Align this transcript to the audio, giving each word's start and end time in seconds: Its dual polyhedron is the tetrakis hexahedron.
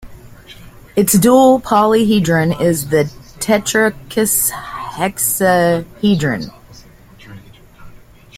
Its 0.95 1.13
dual 1.19 1.59
polyhedron 1.59 2.59
is 2.59 2.89
the 2.89 3.03
tetrakis 3.39 4.49
hexahedron. 4.49 6.51